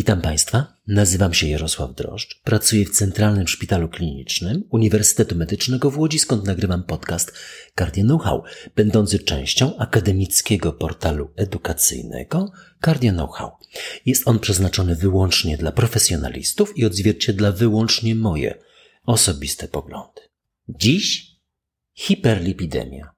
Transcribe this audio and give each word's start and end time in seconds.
Witam 0.00 0.20
Państwa, 0.20 0.76
nazywam 0.86 1.34
się 1.34 1.48
Jarosław 1.48 1.94
Droszcz, 1.94 2.40
pracuję 2.42 2.84
w 2.84 2.90
Centralnym 2.90 3.48
Szpitalu 3.48 3.88
Klinicznym 3.88 4.64
Uniwersytetu 4.70 5.36
Medycznego 5.36 5.90
w 5.90 5.98
Łodzi, 5.98 6.18
skąd 6.18 6.44
nagrywam 6.44 6.82
podcast 6.82 7.32
Cardio 7.78 8.04
Know-how, 8.04 8.42
będący 8.76 9.18
częścią 9.18 9.76
akademickiego 9.76 10.72
portalu 10.72 11.30
edukacyjnego 11.36 12.52
Cardio 12.84 13.12
Know-how. 13.12 13.50
Jest 14.06 14.28
on 14.28 14.38
przeznaczony 14.38 14.94
wyłącznie 14.94 15.56
dla 15.56 15.72
profesjonalistów 15.72 16.78
i 16.78 16.84
odzwierciedla 16.84 17.52
wyłącznie 17.52 18.14
moje 18.14 18.58
osobiste 19.06 19.68
poglądy. 19.68 20.20
Dziś 20.68 21.30
hiperlipidemia 21.94 23.10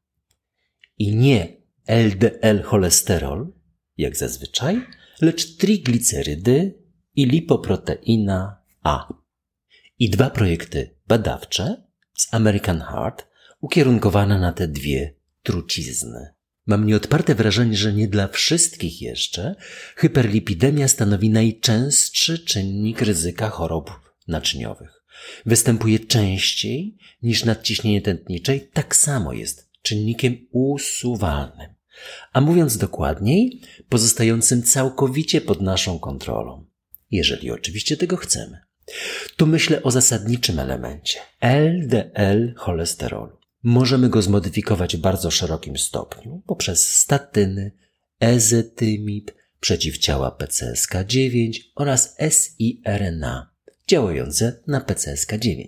i 0.98 1.16
nie 1.16 1.56
LDL 1.86 2.62
cholesterol, 2.62 3.52
jak 3.96 4.16
zazwyczaj, 4.16 4.86
lecz 5.20 5.56
triglicerydy 5.56 6.81
i 7.14 7.26
lipoproteina 7.26 8.56
A. 8.82 9.14
I 9.98 10.10
dwa 10.10 10.30
projekty 10.30 10.96
badawcze 11.08 11.82
z 12.14 12.34
American 12.34 12.80
Heart 12.80 13.26
ukierunkowane 13.60 14.38
na 14.38 14.52
te 14.52 14.68
dwie 14.68 15.14
trucizny. 15.42 16.34
Mam 16.66 16.86
nieodparte 16.86 17.34
wrażenie, 17.34 17.76
że 17.76 17.92
nie 17.92 18.08
dla 18.08 18.28
wszystkich 18.28 19.02
jeszcze 19.02 19.54
hyperlipidemia 19.96 20.88
stanowi 20.88 21.30
najczęstszy 21.30 22.38
czynnik 22.38 23.02
ryzyka 23.02 23.48
chorób 23.48 23.90
naczyniowych. 24.28 25.04
Występuje 25.46 25.98
częściej 25.98 26.96
niż 27.22 27.44
nadciśnienie 27.44 28.02
tętnicze 28.02 28.56
i 28.56 28.60
tak 28.60 28.96
samo 28.96 29.32
jest 29.32 29.70
czynnikiem 29.82 30.46
usuwalnym 30.50 31.74
a 32.32 32.40
mówiąc 32.40 32.78
dokładniej, 32.78 33.60
pozostającym 33.88 34.62
całkowicie 34.62 35.40
pod 35.40 35.60
naszą 35.60 35.98
kontrolą, 35.98 36.66
jeżeli 37.12 37.50
oczywiście 37.50 37.96
tego 37.96 38.16
chcemy. 38.16 38.60
Tu 39.36 39.46
myślę 39.46 39.82
o 39.82 39.90
zasadniczym 39.90 40.58
elemencie 40.58 41.18
LDL 41.40 42.54
cholesterolu. 42.56 43.38
Możemy 43.62 44.08
go 44.08 44.22
zmodyfikować 44.22 44.96
w 44.96 45.00
bardzo 45.00 45.30
szerokim 45.30 45.78
stopniu 45.78 46.42
poprzez 46.46 46.88
statyny, 46.96 47.72
ezetymib, 48.20 49.30
przeciwciała 49.60 50.36
PCSK9 50.40 51.58
oraz 51.74 52.16
siRNA 52.30 53.52
działające 53.88 54.60
na 54.66 54.80
PCSK9 54.80 55.66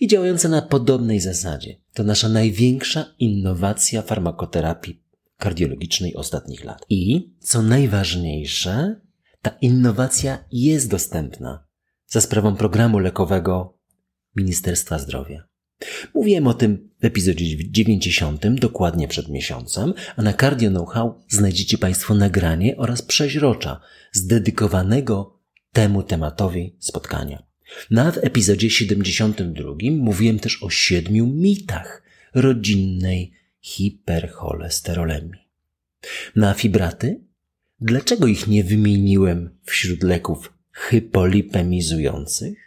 i 0.00 0.08
działające 0.08 0.48
na 0.48 0.62
podobnej 0.62 1.20
zasadzie. 1.20 1.76
To 1.94 2.04
nasza 2.04 2.28
największa 2.28 3.14
innowacja 3.18 4.02
farmakoterapii 4.02 5.02
kardiologicznej 5.38 6.14
ostatnich 6.14 6.64
lat. 6.64 6.86
I, 6.88 7.32
co 7.40 7.62
najważniejsze, 7.62 9.00
ta 9.44 9.50
innowacja 9.60 10.44
jest 10.52 10.90
dostępna 10.90 11.66
za 12.06 12.20
sprawą 12.20 12.56
programu 12.56 12.98
lekowego 12.98 13.78
Ministerstwa 14.36 14.98
Zdrowia. 14.98 15.44
Mówiłem 16.14 16.46
o 16.46 16.54
tym 16.54 16.90
w 17.00 17.04
epizodzie 17.04 17.70
90, 17.70 18.46
dokładnie 18.54 19.08
przed 19.08 19.28
miesiącem, 19.28 19.94
a 20.16 20.22
na 20.22 20.32
Cardio 20.32 20.70
Know-how 20.70 21.24
znajdziecie 21.28 21.78
Państwo 21.78 22.14
nagranie 22.14 22.76
oraz 22.76 23.02
przeźrocza 23.02 23.80
zdedykowanego 24.12 25.40
temu 25.72 26.02
tematowi 26.02 26.76
spotkania. 26.78 27.42
Na 27.90 28.12
w 28.12 28.18
epizodzie 28.18 28.70
72 28.70 29.72
mówiłem 29.90 30.38
też 30.38 30.62
o 30.62 30.70
siedmiu 30.70 31.26
mitach 31.26 32.02
rodzinnej 32.34 33.32
hipercholesterolemii. 33.60 35.48
Na 36.36 36.54
fibraty? 36.54 37.33
Dlaczego 37.80 38.26
ich 38.26 38.46
nie 38.46 38.64
wymieniłem 38.64 39.58
wśród 39.64 40.02
leków 40.02 40.52
hypolipemizujących? 40.72 42.58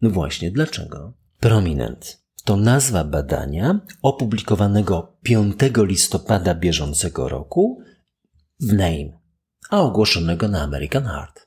No 0.00 0.10
właśnie, 0.10 0.50
dlaczego? 0.50 1.12
Prominent 1.40 2.24
to 2.44 2.56
nazwa 2.56 3.04
badania 3.04 3.80
opublikowanego 4.02 5.16
5 5.22 5.56
listopada 5.76 6.54
bieżącego 6.54 7.28
roku 7.28 7.82
w 8.60 8.72
NAME, 8.72 9.18
a 9.70 9.80
ogłoszonego 9.80 10.48
na 10.48 10.62
American 10.62 11.04
Heart. 11.04 11.46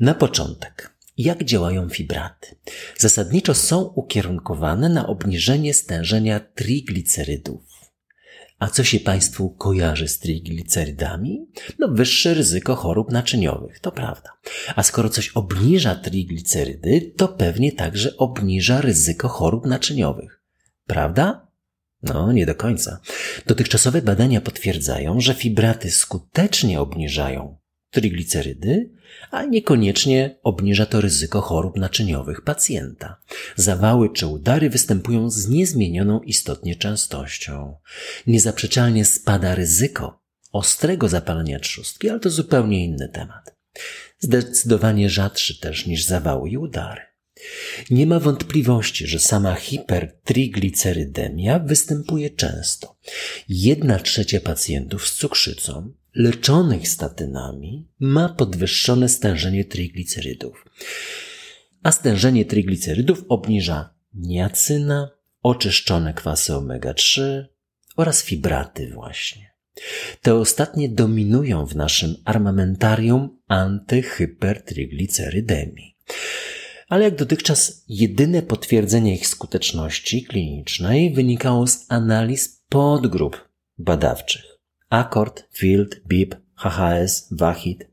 Na 0.00 0.14
początek, 0.14 0.96
jak 1.16 1.44
działają 1.44 1.88
fibraty? 1.88 2.56
Zasadniczo 2.98 3.54
są 3.54 3.82
ukierunkowane 3.82 4.88
na 4.88 5.06
obniżenie 5.06 5.74
stężenia 5.74 6.40
triglicerydów 6.40 7.73
a 8.64 8.68
co 8.68 8.84
się 8.84 9.00
Państwu 9.00 9.50
kojarzy 9.50 10.08
z 10.08 10.18
triglicerydami? 10.18 11.46
No 11.78 11.88
wyższe 11.88 12.34
ryzyko 12.34 12.76
chorób 12.76 13.12
naczyniowych, 13.12 13.80
to 13.80 13.92
prawda. 13.92 14.30
A 14.76 14.82
skoro 14.82 15.08
coś 15.08 15.28
obniża 15.28 15.94
triglicerydy, 15.94 17.12
to 17.16 17.28
pewnie 17.28 17.72
także 17.72 18.16
obniża 18.16 18.80
ryzyko 18.80 19.28
chorób 19.28 19.66
naczyniowych. 19.66 20.42
Prawda? 20.86 21.46
No, 22.02 22.32
nie 22.32 22.46
do 22.46 22.54
końca. 22.54 23.00
Dotychczasowe 23.46 24.02
badania 24.02 24.40
potwierdzają, 24.40 25.20
że 25.20 25.34
fibraty 25.34 25.90
skutecznie 25.90 26.80
obniżają 26.80 27.56
triglicerydy, 27.94 28.90
a 29.30 29.44
niekoniecznie 29.44 30.38
obniża 30.42 30.86
to 30.86 31.00
ryzyko 31.00 31.40
chorób 31.40 31.76
naczyniowych 31.76 32.40
pacjenta. 32.40 33.16
Zawały 33.56 34.12
czy 34.12 34.26
udary 34.26 34.70
występują 34.70 35.30
z 35.30 35.48
niezmienioną 35.48 36.20
istotnie 36.20 36.76
częstością. 36.76 37.76
Niezaprzeczalnie 38.26 39.04
spada 39.04 39.54
ryzyko 39.54 40.20
ostrego 40.52 41.08
zapalenia 41.08 41.60
trzustki, 41.60 42.10
ale 42.10 42.20
to 42.20 42.30
zupełnie 42.30 42.84
inny 42.84 43.08
temat. 43.08 43.56
Zdecydowanie 44.18 45.10
rzadszy 45.10 45.60
też 45.60 45.86
niż 45.86 46.04
zawały 46.04 46.50
i 46.50 46.58
udary. 46.58 47.00
Nie 47.90 48.06
ma 48.06 48.20
wątpliwości, 48.20 49.06
że 49.06 49.18
sama 49.18 49.54
hipertriglicerydemia 49.54 51.58
występuje 51.58 52.30
często. 52.30 52.96
Jedna 53.48 53.98
trzecia 53.98 54.40
pacjentów 54.40 55.08
z 55.08 55.14
cukrzycą 55.14 55.92
leczonych 56.14 56.88
statynami 56.88 57.88
ma 58.00 58.28
podwyższone 58.28 59.08
stężenie 59.08 59.64
triglicerydów. 59.64 60.64
A 61.82 61.92
stężenie 61.92 62.44
triglicerydów 62.44 63.24
obniża 63.28 63.94
niacyna, 64.14 65.10
oczyszczone 65.42 66.14
kwasy 66.14 66.52
omega-3 66.52 67.44
oraz 67.96 68.22
fibraty 68.22 68.90
właśnie. 68.94 69.54
Te 70.22 70.34
ostatnie 70.34 70.88
dominują 70.88 71.66
w 71.66 71.76
naszym 71.76 72.16
armamentarium 72.24 73.40
antyhypertriglicerydemii. 73.48 75.96
Ale 76.88 77.04
jak 77.04 77.16
dotychczas 77.16 77.84
jedyne 77.88 78.42
potwierdzenie 78.42 79.14
ich 79.14 79.26
skuteczności 79.26 80.24
klinicznej 80.24 81.14
wynikało 81.14 81.66
z 81.66 81.86
analiz 81.88 82.62
podgrup 82.68 83.48
badawczych. 83.78 84.53
Akord, 84.90 85.48
Field, 85.52 86.00
BIP, 86.06 86.36
HHS, 86.56 87.28
Wahid, 87.30 87.86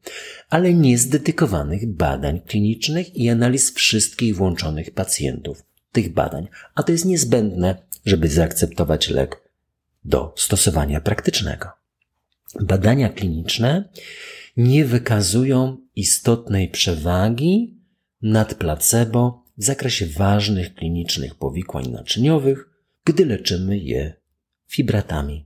ale 0.50 0.74
nie 0.74 0.98
z 0.98 1.10
dedykowanych 1.10 1.94
badań 1.94 2.42
klinicznych 2.42 3.16
i 3.16 3.30
analiz 3.30 3.74
wszystkich 3.74 4.36
włączonych 4.36 4.92
pacjentów 4.92 5.64
tych 5.92 6.14
badań, 6.14 6.48
a 6.76 6.84
to 6.84 6.92
jest 6.92 7.06
niezbędne, 7.06 7.76
żeby 8.06 8.28
zaakceptować 8.28 9.10
lek 9.10 9.50
do 10.04 10.34
stosowania 10.38 11.02
praktycznego. 11.02 11.70
Badania 12.60 13.10
kliniczne 13.10 13.90
nie 14.58 14.86
wykazują 14.86 15.78
istotnej 15.96 16.70
przewagi 16.70 17.78
nad 18.22 18.56
placebo 18.56 19.46
w 19.58 19.64
zakresie 19.64 20.06
ważnych 20.06 20.74
klinicznych 20.74 21.36
powikłań 21.36 21.90
naczyniowych, 21.90 22.70
gdy 23.06 23.26
leczymy 23.26 23.78
je 23.78 24.14
fibratami. 24.68 25.46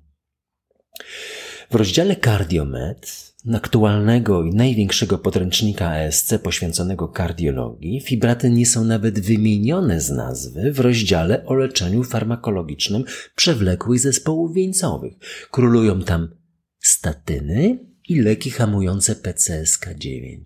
W 1.76 1.78
rozdziale 1.78 2.16
Cardiomed, 2.16 3.34
aktualnego 3.54 4.44
i 4.44 4.54
największego 4.54 5.18
podręcznika 5.18 5.96
ESC 5.96 6.34
poświęconego 6.44 7.08
kardiologii, 7.08 8.02
fibraty 8.02 8.50
nie 8.50 8.66
są 8.66 8.84
nawet 8.84 9.20
wymienione 9.20 10.02
z 10.02 10.12
nazwy 10.12 10.72
w 10.72 10.80
rozdziale 10.80 11.46
o 11.46 11.54
leczeniu 11.54 12.04
farmakologicznym 12.04 13.04
przewlekłych 13.36 14.00
zespołów 14.00 14.54
wieńcowych. 14.54 15.14
Królują 15.52 16.02
tam 16.02 16.36
statyny 16.80 17.80
i 18.10 18.22
leki 18.22 18.52
hamujące 18.52 19.16
PCSK9. 19.16 20.40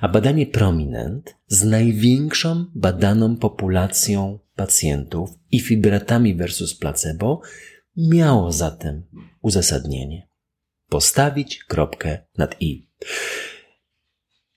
A 0.00 0.08
badanie 0.08 0.46
Prominent 0.46 1.34
z 1.46 1.64
największą 1.64 2.64
badaną 2.74 3.36
populacją 3.36 4.38
pacjentów 4.56 5.30
i 5.50 5.60
fibratami 5.60 6.34
versus 6.34 6.74
placebo 6.74 7.40
miało 7.96 8.52
zatem 8.52 9.02
uzasadnienie. 9.42 10.33
Postawić 10.94 11.64
kropkę 11.64 12.18
nad 12.38 12.56
i. 12.60 12.88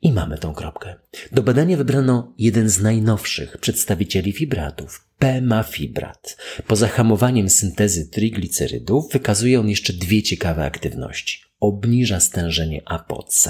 I 0.01 0.12
mamy 0.12 0.38
tą 0.38 0.54
kropkę. 0.54 0.95
Do 1.31 1.44
badania 1.44 1.78
wybrano 1.78 2.34
jeden 2.38 2.69
z 2.69 2.81
najnowszych 2.81 3.57
przedstawicieli 3.57 4.34
fibratów, 4.34 5.07
pemafibrat. 5.19 6.38
Poza 6.68 6.88
hamowaniem 6.88 7.50
syntezy 7.50 8.10
triglicerydów 8.10 9.12
wykazuje 9.13 9.60
on 9.60 9.69
jeszcze 9.69 9.94
dwie 9.94 10.24
ciekawe 10.24 10.66
aktywności. 10.66 11.42
Obniża 11.60 12.19
stężenie 12.19 12.81
ApoC 12.86 13.48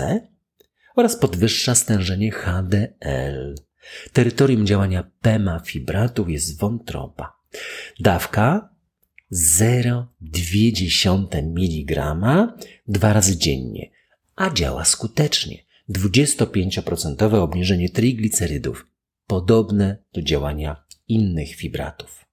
oraz 0.96 1.16
podwyższa 1.16 1.76
stężenie 1.76 2.32
HDL. 2.32 3.56
Terytorium 4.14 4.66
działania 4.66 5.12
PEMA 5.22 5.60
fibratów 5.60 6.30
jest 6.30 6.60
wątroba. 6.60 7.34
Dawka 8.00 8.77
0,2 9.34 11.28
mg 11.38 12.16
dwa 12.88 13.14
razy 13.14 13.38
dziennie, 13.38 13.90
a 14.36 14.50
działa 14.54 14.86
skutecznie. 14.86 15.68
25% 15.90 17.36
obniżenie 17.36 17.90
triglicerydów, 17.90 18.88
podobne 19.28 19.98
do 20.14 20.22
działania 20.22 20.84
innych 21.08 21.56
fibratów. 21.56 22.26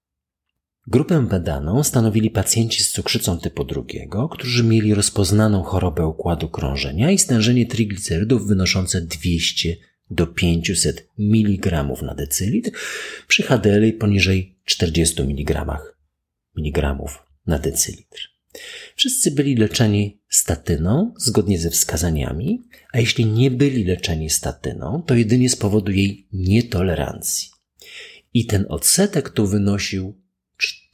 Grupę 0.86 1.26
badaną 1.30 1.82
stanowili 1.82 2.30
pacjenci 2.30 2.82
z 2.82 2.90
cukrzycą 2.90 3.38
typu 3.38 3.64
drugiego, 3.64 4.28
którzy 4.28 4.64
mieli 4.64 4.94
rozpoznaną 4.94 5.62
chorobę 5.62 6.06
układu 6.06 6.48
krążenia 6.48 7.10
i 7.10 7.18
stężenie 7.18 7.66
triglicerydów 7.66 8.46
wynoszące 8.46 9.00
200 9.00 9.76
do 10.10 10.26
500 10.26 11.08
mg 11.18 11.84
na 12.02 12.14
decylitr 12.14 12.70
przy 13.28 13.42
HDL 13.42 13.92
poniżej 13.92 14.56
40 14.64 15.22
mg, 15.22 15.78
mg 16.56 16.96
na 17.46 17.58
decylitr. 17.58 18.34
Wszyscy 18.96 19.30
byli 19.30 19.56
leczeni 19.56 20.20
statyną 20.28 21.14
zgodnie 21.18 21.58
ze 21.58 21.70
wskazaniami, 21.70 22.62
a 22.92 22.98
jeśli 22.98 23.26
nie 23.26 23.50
byli 23.50 23.84
leczeni 23.84 24.30
statyną, 24.30 25.02
to 25.06 25.14
jedynie 25.14 25.50
z 25.50 25.56
powodu 25.56 25.92
jej 25.92 26.28
nietolerancji. 26.32 27.50
I 28.34 28.46
ten 28.46 28.66
odsetek 28.68 29.30
tu 29.30 29.46
wynosił 29.46 30.22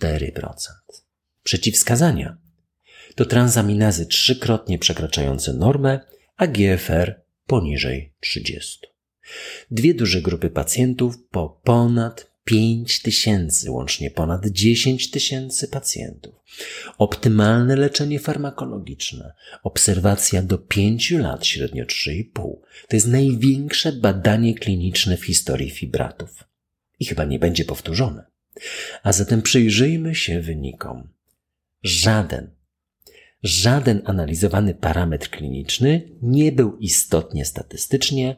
4%. 0.01 0.53
Przeciwwskazania 1.43 2.37
to 3.15 3.25
transaminazy 3.25 4.07
trzykrotnie 4.07 4.79
przekraczające 4.79 5.53
normę, 5.53 6.01
a 6.37 6.47
GFR 6.47 7.23
poniżej 7.47 8.15
30. 8.21 8.79
Dwie 9.71 9.95
duże 9.95 10.23
grupy 10.23 10.51
pacjentów 10.51 11.15
po 11.31 11.61
ponad 11.65 12.30
5 12.50 13.02
tysięcy, 13.02 13.70
łącznie 13.70 14.11
ponad 14.11 14.47
10 14.47 15.11
tysięcy 15.11 15.69
pacjentów. 15.69 16.35
Optymalne 16.99 17.76
leczenie 17.76 18.19
farmakologiczne, 18.19 19.35
obserwacja 19.62 20.43
do 20.43 20.58
5 20.58 21.11
lat, 21.11 21.47
średnio 21.47 21.85
3,5. 21.85 22.32
To 22.88 22.97
jest 22.97 23.08
największe 23.08 23.93
badanie 23.93 24.55
kliniczne 24.55 25.17
w 25.17 25.25
historii 25.25 25.70
fibratów. 25.70 26.44
I 27.00 27.05
chyba 27.05 27.25
nie 27.25 27.38
będzie 27.38 27.64
powtórzone. 27.64 28.26
A 29.02 29.12
zatem 29.12 29.43
przyjrzyjmy 29.43 30.14
się 30.14 30.41
wynikom. 30.41 31.08
Żaden, 31.82 32.50
żaden 33.43 34.02
analizowany 34.05 34.75
parametr 34.75 35.31
kliniczny 35.31 36.17
nie 36.23 36.52
był 36.52 36.76
istotnie 36.76 37.44
statystycznie, 37.44 38.37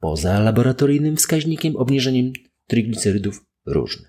poza 0.00 0.40
laboratoryjnym 0.40 1.16
wskaźnikiem 1.16 1.76
obniżeniem 1.76 2.32
triglicerydów 2.70 3.44
różny. 3.66 4.08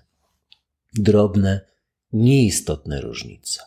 Drobne, 0.94 1.60
nieistotne 2.12 3.00
różnice. 3.00 3.60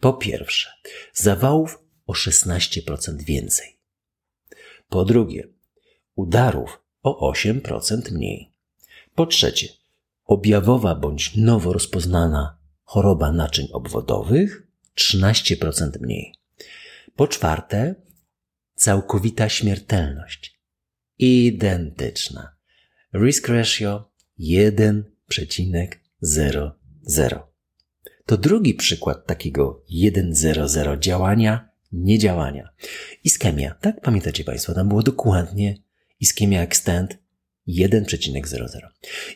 Po 0.00 0.12
pierwsze, 0.12 0.70
zawałów 1.14 1.78
o 2.06 2.12
16% 2.12 3.22
więcej. 3.22 3.78
Po 4.88 5.04
drugie, 5.04 5.48
udarów 6.14 6.80
o 7.02 7.32
8% 7.32 8.12
mniej. 8.12 8.52
Po 9.14 9.26
trzecie, 9.26 9.68
objawowa 10.24 10.94
bądź 10.94 11.36
nowo 11.36 11.72
rozpoznana 11.72 12.58
choroba 12.84 13.32
naczyń 13.32 13.68
obwodowych 13.72 14.66
13% 14.98 16.00
mniej. 16.00 16.34
Po 17.16 17.28
czwarte, 17.28 17.94
całkowita 18.74 19.48
śmiertelność 19.48 20.60
identyczna. 21.18 22.56
Risk 23.14 23.48
ratio 23.48 24.15
1,00. 24.40 27.40
To 28.26 28.36
drugi 28.36 28.74
przykład 28.74 29.26
takiego 29.26 29.84
1,00 29.92 30.98
działania, 30.98 31.68
niedziałania. 31.92 32.68
Iskemia, 33.24 33.74
tak 33.74 34.00
pamiętacie 34.00 34.44
Państwo, 34.44 34.74
tam 34.74 34.88
było 34.88 35.02
dokładnie 35.02 35.76
iskemia 36.20 36.62
extent 36.62 37.18
1,00. 37.68 38.80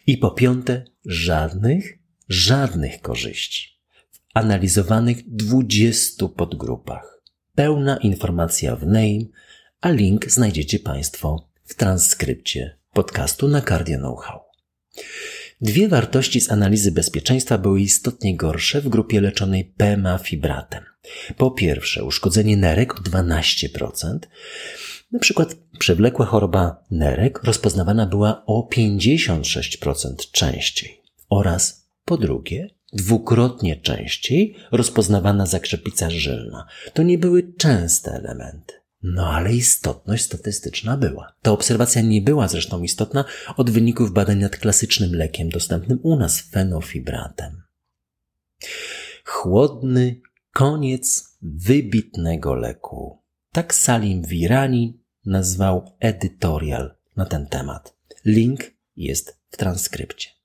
I 0.07 0.19
po 0.19 0.31
piąte, 0.31 0.85
żadnych, 1.05 1.99
żadnych 2.29 3.01
korzyści. 3.01 3.81
W 4.11 4.21
analizowanych 4.35 5.37
20 5.37 6.29
podgrupach. 6.29 7.23
Pełna 7.55 7.97
informacja 7.97 8.77
w 8.77 8.87
name, 8.87 9.25
a 9.81 9.91
link 9.91 10.31
znajdziecie 10.31 10.79
Państwo 10.79 11.49
w 11.65 11.75
transkrypcie 11.75 12.79
podcastu 12.93 13.49
na 13.49 13.63
Cardio 13.63 13.99
Know-how. 13.99 14.50
Dwie 15.61 15.89
wartości 15.89 16.41
z 16.41 16.51
analizy 16.51 16.93
bezpieczeństwa 16.93 17.59
były 17.59 17.81
istotnie 17.81 18.37
gorsze 18.37 18.81
w 18.81 18.89
grupie 18.89 19.21
leczonej 19.21 19.65
PMA 19.65 20.19
fibratem. 20.19 20.85
Po 21.37 21.51
pierwsze, 21.51 22.05
uszkodzenie 22.05 22.57
nerek 22.57 22.95
o 22.95 23.03
12%. 23.03 24.19
Na 25.13 25.19
przykład 25.19 25.57
przewlekła 25.79 26.27
choroba 26.27 26.85
nerek 26.91 27.43
rozpoznawana 27.45 28.07
była 28.07 28.43
o 28.47 28.69
56% 28.73 30.15
częściej. 30.33 31.01
Oraz 31.31 31.89
po 32.05 32.17
drugie, 32.17 32.71
dwukrotnie 32.93 33.77
częściej 33.77 34.57
rozpoznawana 34.73 35.47
zakrzepica 35.47 36.11
żylna. 36.11 36.67
To 36.95 37.03
nie 37.03 37.19
były 37.19 37.53
częste 37.59 38.13
elementy. 38.13 38.80
No 39.03 39.27
ale 39.27 39.53
istotność 39.53 40.25
statystyczna 40.25 40.97
była. 40.97 41.33
Ta 41.43 41.51
obserwacja 41.51 42.03
nie 42.03 42.23
była 42.23 42.49
zresztą 42.49 42.83
istotna 42.83 43.25
od 43.57 43.71
wyników 43.71 44.13
badań 44.13 44.39
nad 44.39 44.57
klasycznym 44.57 45.15
lekiem 45.15 45.49
dostępnym 45.49 45.99
u 46.03 46.17
nas 46.17 46.41
fenofibratem. 46.41 47.63
Chłodny 49.25 50.21
koniec 50.53 51.37
wybitnego 51.43 52.55
leku. 52.55 53.23
Tak 53.53 53.75
Salim 53.75 54.23
Virani 54.23 55.01
nazwał 55.27 55.97
edytorial 56.01 56.95
na 57.17 57.25
ten 57.25 57.47
temat. 57.47 57.97
Link 58.25 58.61
jest 58.97 59.41
w 59.51 59.57
transkrypcie. 59.57 60.40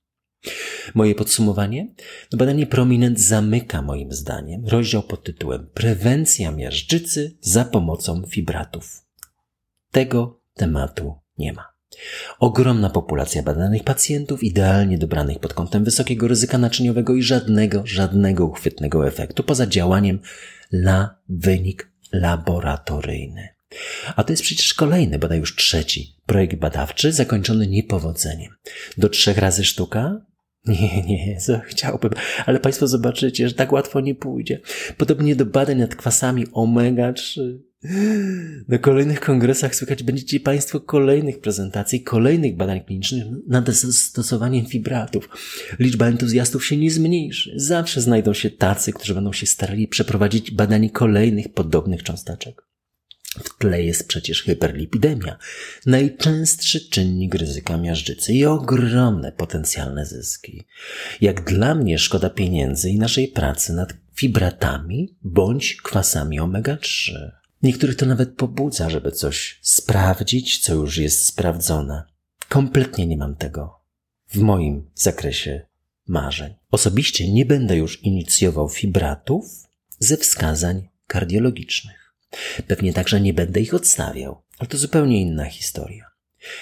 Moje 0.94 1.16
podsumowanie? 1.16 1.88
No 2.32 2.38
badanie 2.38 2.66
Prominent 2.66 3.20
zamyka 3.20 3.82
moim 3.82 4.12
zdaniem 4.12 4.66
rozdział 4.68 5.04
pod 5.04 5.24
tytułem 5.24 5.68
Prewencja 5.74 6.52
miażdżycy 6.52 7.38
za 7.42 7.66
pomocą 7.66 8.24
fibratów. 8.30 9.06
Tego 9.92 10.42
tematu 10.54 11.16
nie 11.38 11.54
ma. 11.54 11.76
Ogromna 12.40 12.90
populacja 12.90 13.44
badanych 13.44 13.84
pacjentów, 13.84 14.44
idealnie 14.44 14.98
dobranych 14.98 15.40
pod 15.40 15.54
kątem 15.54 15.84
wysokiego 15.84 16.28
ryzyka 16.28 16.58
naczyniowego 16.58 17.16
i 17.16 17.24
żadnego, 17.24 17.82
żadnego 17.86 18.46
uchwytnego 18.46 19.08
efektu 19.08 19.44
poza 19.44 19.68
działaniem 19.68 20.20
na 20.72 21.18
wynik 21.30 21.92
laboratoryjny. 22.14 23.50
A 24.16 24.24
to 24.24 24.34
jest 24.34 24.44
przecież 24.44 24.74
kolejny, 24.74 25.20
bodaj 25.20 25.40
już 25.40 25.56
trzeci 25.56 26.16
projekt 26.26 26.56
badawczy 26.56 27.12
zakończony 27.12 27.68
niepowodzeniem. 27.68 28.56
Do 28.98 29.10
trzech 29.10 29.38
razy 29.38 29.66
sztuka 29.66 30.22
nie, 30.68 31.04
nie, 31.04 31.38
chciałbym, 31.66 32.12
ale 32.46 32.60
Państwo 32.60 32.88
zobaczycie, 32.88 33.50
że 33.50 33.56
tak 33.56 33.72
łatwo 33.72 34.02
nie 34.02 34.16
pójdzie. 34.16 34.60
Podobnie 34.98 35.36
do 35.36 35.46
badań 35.46 35.78
nad 35.78 35.96
kwasami 35.96 36.48
omega-3. 36.48 37.58
Na 38.68 38.78
kolejnych 38.78 39.20
kongresach 39.20 39.76
słychać 39.76 40.04
będziecie 40.04 40.40
Państwo 40.40 40.80
kolejnych 40.80 41.40
prezentacji, 41.40 42.04
kolejnych 42.04 42.56
badań 42.56 42.82
klinicznych 42.82 43.26
nad 43.48 43.70
zastosowaniem 43.70 44.66
fibratów. 44.66 45.30
Liczba 45.80 46.08
entuzjastów 46.08 46.66
się 46.66 46.78
nie 46.78 46.92
zmniejszy. 46.92 47.54
Zawsze 47.56 48.02
znajdą 48.02 48.34
się 48.34 48.50
tacy, 48.50 48.94
którzy 48.94 49.14
będą 49.14 49.34
się 49.34 49.46
starali 49.46 49.88
przeprowadzić 49.88 50.52
badanie 50.52 50.90
kolejnych 50.90 51.54
podobnych 51.54 52.04
cząsteczek. 52.04 52.75
W 53.44 53.58
tle 53.58 53.84
jest 53.84 54.08
przecież 54.08 54.44
hyperlipidemia, 54.44 55.38
najczęstszy 55.86 56.90
czynnik 56.90 57.36
ryzyka 57.36 57.78
miażdżycy 57.78 58.34
i 58.34 58.46
ogromne 58.46 59.32
potencjalne 59.32 60.06
zyski. 60.06 60.66
Jak 61.22 61.44
dla 61.44 61.76
mnie 61.76 62.00
szkoda 62.00 62.30
pieniędzy 62.30 62.90
i 62.90 63.00
naszej 63.00 63.28
pracy 63.28 63.74
nad 63.74 63.94
fibratami 64.16 65.18
bądź 65.22 65.76
kwasami 65.76 66.40
omega-3. 66.40 67.32
Niektórych 67.64 67.96
to 67.96 68.06
nawet 68.06 68.36
pobudza, 68.36 68.90
żeby 68.90 69.12
coś 69.12 69.60
sprawdzić, 69.62 70.60
co 70.60 70.74
już 70.74 70.98
jest 70.98 71.24
sprawdzone. 71.24 72.04
Kompletnie 72.50 73.08
nie 73.08 73.18
mam 73.18 73.36
tego 73.36 73.80
w 74.28 74.38
moim 74.38 74.90
zakresie 74.96 75.66
marzeń. 76.08 76.54
Osobiście 76.72 77.32
nie 77.32 77.46
będę 77.46 77.78
już 77.78 78.04
inicjował 78.04 78.70
fibratów 78.70 79.46
ze 80.00 80.18
wskazań 80.18 80.90
kardiologicznych. 81.08 82.05
Pewnie 82.68 82.94
także 82.94 83.22
nie 83.22 83.34
będę 83.34 83.62
ich 83.62 83.74
odstawiał, 83.74 84.42
ale 84.58 84.70
to 84.70 84.78
zupełnie 84.78 85.22
inna 85.22 85.46
historia. 85.46 86.06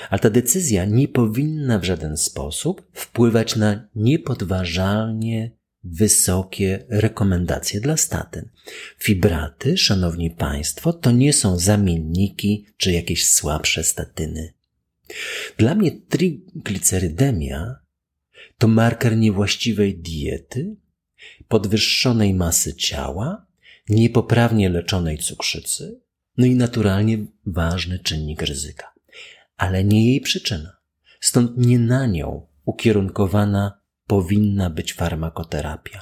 Ale 0.09 0.19
ta 0.19 0.29
decyzja 0.29 0.85
nie 0.85 1.07
powinna 1.07 1.79
w 1.79 1.83
żaden 1.83 2.17
sposób 2.17 2.87
wpływać 2.93 3.55
na 3.55 3.87
niepodważalnie 3.95 5.51
wysokie 5.83 6.85
rekomendacje 6.89 7.81
dla 7.81 7.97
statyn. 7.97 8.49
Fibraty, 8.99 9.77
szanowni 9.77 10.31
państwo, 10.31 10.93
to 10.93 11.11
nie 11.11 11.33
są 11.33 11.59
zamienniki 11.59 12.65
czy 12.77 12.91
jakieś 12.91 13.25
słabsze 13.25 13.83
statyny. 13.83 14.53
Dla 15.57 15.75
mnie 15.75 15.91
triglicerydemia 15.91 17.75
to 18.57 18.67
marker 18.67 19.17
niewłaściwej 19.17 19.97
diety, 19.97 20.75
podwyższonej 21.47 22.33
masy 22.33 22.73
ciała, 22.73 23.45
niepoprawnie 23.89 24.69
leczonej 24.69 25.17
cukrzycy, 25.17 26.01
no 26.37 26.45
i 26.45 26.55
naturalnie 26.55 27.17
ważny 27.45 27.99
czynnik 27.99 28.41
ryzyka, 28.41 28.93
ale 29.57 29.83
nie 29.83 30.07
jej 30.07 30.21
przyczyna. 30.21 30.77
Stąd 31.19 31.57
nie 31.57 31.79
na 31.79 32.05
nią 32.05 32.47
ukierunkowana 32.65 33.81
powinna 34.07 34.69
być 34.69 34.93
farmakoterapia. 34.93 36.01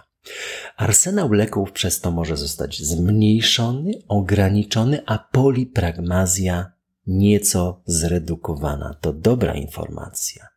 Arsenał 0.77 1.33
leków 1.33 1.71
przez 1.71 1.99
to 1.99 2.11
może 2.11 2.37
zostać 2.37 2.81
zmniejszony, 2.81 3.91
ograniczony, 4.07 5.01
a 5.05 5.17
polipragmazja 5.17 6.71
nieco 7.07 7.83
zredukowana. 7.85 8.97
To 9.01 9.13
dobra 9.13 9.53
informacja. 9.53 10.47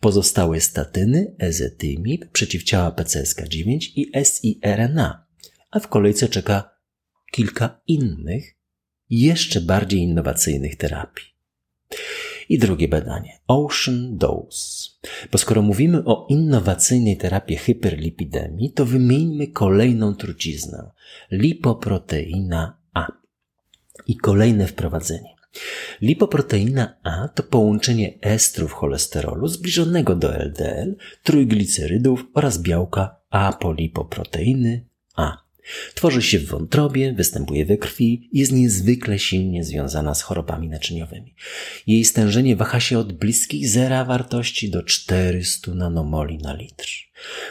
Pozostałe 0.00 0.60
statyny, 0.60 1.34
ezetymib, 1.38 2.30
przeciwciała 2.32 2.90
PCSK9 2.90 3.78
i 3.96 4.12
siRNA, 4.24 5.23
a 5.74 5.80
w 5.80 5.88
kolejce 5.88 6.28
czeka 6.28 6.70
kilka 7.32 7.80
innych, 7.86 8.54
jeszcze 9.10 9.60
bardziej 9.60 10.00
innowacyjnych 10.00 10.76
terapii. 10.76 11.24
I 12.48 12.58
drugie 12.58 12.88
badanie. 12.88 13.38
Ocean 13.46 14.16
Dose. 14.16 14.90
Bo 15.32 15.38
skoro 15.38 15.62
mówimy 15.62 16.04
o 16.04 16.26
innowacyjnej 16.30 17.16
terapii 17.16 17.56
hyperlipidemii, 17.56 18.72
to 18.72 18.86
wymieńmy 18.86 19.46
kolejną 19.46 20.14
truciznę. 20.14 20.90
Lipoproteina 21.30 22.78
A. 22.94 23.06
I 24.06 24.16
kolejne 24.16 24.66
wprowadzenie. 24.66 25.34
Lipoproteina 26.02 26.96
A 27.02 27.28
to 27.28 27.42
połączenie 27.42 28.18
estrów 28.20 28.72
cholesterolu 28.72 29.48
zbliżonego 29.48 30.16
do 30.16 30.34
LDL, 30.36 30.96
trójglicerydów 31.22 32.24
oraz 32.34 32.62
białka 32.62 33.16
apolipoproteiny 33.30 34.86
A. 35.16 35.43
Tworzy 35.94 36.22
się 36.22 36.38
w 36.38 36.46
wątrobie, 36.46 37.12
występuje 37.12 37.66
we 37.66 37.76
krwi 37.76 38.28
i 38.32 38.38
jest 38.38 38.52
niezwykle 38.52 39.18
silnie 39.18 39.64
związana 39.64 40.14
z 40.14 40.22
chorobami 40.22 40.68
naczyniowymi. 40.68 41.34
Jej 41.86 42.04
stężenie 42.04 42.56
waha 42.56 42.80
się 42.80 42.98
od 42.98 43.12
bliskich 43.12 43.68
zera 43.68 44.04
wartości 44.04 44.70
do 44.70 44.82
400 44.82 45.74
nanomoli 45.74 46.38
na 46.38 46.54
litr. 46.54 46.86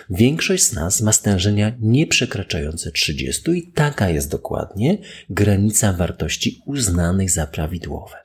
Większość 0.09 0.63
z 0.63 0.73
nas 0.73 1.01
ma 1.01 1.13
stężenia 1.13 1.77
nieprzekraczające 1.79 2.91
30 2.91 3.51
i 3.51 3.71
taka 3.71 4.09
jest 4.09 4.31
dokładnie 4.31 4.97
granica 5.29 5.93
wartości 5.93 6.61
uznanych 6.65 7.31
za 7.31 7.47
prawidłowe. 7.47 8.17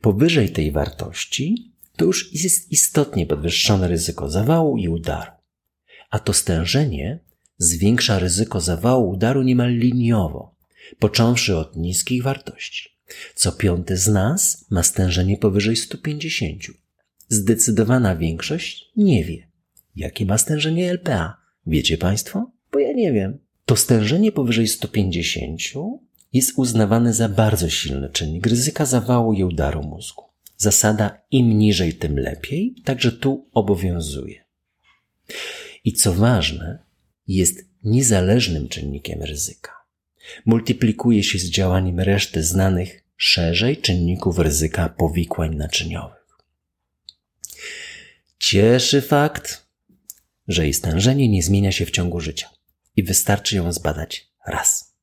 Powyżej 0.00 0.50
tej 0.50 0.72
wartości 0.72 1.72
to 1.96 2.04
już 2.04 2.44
jest 2.44 2.72
istotnie 2.72 3.26
podwyższone 3.26 3.88
ryzyko 3.88 4.30
zawału 4.30 4.76
i 4.76 4.88
udaru. 4.88 5.30
A 6.10 6.18
to 6.18 6.32
stężenie 6.32 7.18
zwiększa 7.62 8.18
ryzyko 8.18 8.60
zawału 8.60 9.10
udaru 9.10 9.42
niemal 9.42 9.70
liniowo, 9.70 10.54
począwszy 10.98 11.56
od 11.56 11.76
niskich 11.76 12.22
wartości. 12.22 12.88
Co 13.34 13.52
piąty 13.52 13.96
z 13.96 14.08
nas 14.08 14.66
ma 14.70 14.82
stężenie 14.82 15.36
powyżej 15.36 15.76
150. 15.76 16.62
Zdecydowana 17.28 18.16
większość 18.16 18.90
nie 18.96 19.24
wie, 19.24 19.48
jakie 19.96 20.26
ma 20.26 20.38
stężenie 20.38 20.90
LPA. 20.90 21.36
Wiecie 21.66 21.98
Państwo? 21.98 22.50
Bo 22.72 22.78
ja 22.78 22.92
nie 22.92 23.12
wiem. 23.12 23.38
To 23.64 23.76
stężenie 23.76 24.32
powyżej 24.32 24.68
150 24.68 25.60
jest 26.32 26.52
uznawane 26.56 27.14
za 27.14 27.28
bardzo 27.28 27.68
silny 27.68 28.10
czynnik 28.10 28.46
ryzyka 28.46 28.86
zawału 28.86 29.32
i 29.32 29.44
udaru 29.44 29.82
mózgu. 29.82 30.24
Zasada 30.56 31.22
im 31.30 31.58
niżej, 31.58 31.94
tym 31.94 32.18
lepiej, 32.18 32.74
także 32.84 33.12
tu 33.12 33.48
obowiązuje. 33.52 34.44
I 35.84 35.92
co 35.92 36.14
ważne, 36.14 36.78
jest 37.26 37.64
niezależnym 37.84 38.68
czynnikiem 38.68 39.22
ryzyka. 39.22 39.72
Multiplikuje 40.46 41.22
się 41.22 41.38
z 41.38 41.50
działaniem 41.50 42.00
reszty 42.00 42.42
znanych 42.42 43.04
szerzej 43.16 43.76
czynników 43.76 44.38
ryzyka 44.38 44.88
powikłań 44.88 45.56
naczyniowych. 45.56 46.26
Cieszy 48.38 49.02
fakt, 49.02 49.66
że 50.48 50.62
jej 50.62 50.74
stężenie 50.74 51.28
nie 51.28 51.42
zmienia 51.42 51.72
się 51.72 51.86
w 51.86 51.90
ciągu 51.90 52.20
życia 52.20 52.50
i 52.96 53.02
wystarczy 53.02 53.56
ją 53.56 53.72
zbadać 53.72 54.28
raz. 54.46 54.94